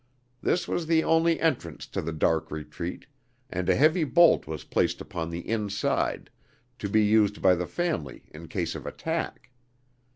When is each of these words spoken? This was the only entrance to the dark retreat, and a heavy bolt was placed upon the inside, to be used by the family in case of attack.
This 0.41 0.67
was 0.67 0.87
the 0.87 1.03
only 1.03 1.39
entrance 1.39 1.85
to 1.85 2.01
the 2.01 2.11
dark 2.11 2.49
retreat, 2.49 3.05
and 3.51 3.69
a 3.69 3.75
heavy 3.75 4.03
bolt 4.03 4.47
was 4.47 4.63
placed 4.63 4.99
upon 4.99 5.29
the 5.29 5.47
inside, 5.47 6.31
to 6.79 6.89
be 6.89 7.03
used 7.05 7.39
by 7.39 7.53
the 7.53 7.67
family 7.67 8.23
in 8.33 8.47
case 8.47 8.73
of 8.73 8.87
attack. 8.87 9.51